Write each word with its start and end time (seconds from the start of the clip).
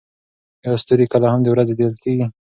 ایا 0.63 0.73
ستوري 0.81 1.05
کله 1.13 1.27
هم 1.33 1.39
د 1.43 1.47
ورځې 1.53 1.73
لیدل 1.79 1.97
کیږي؟ 2.03 2.25